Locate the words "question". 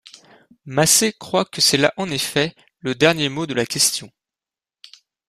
3.67-4.11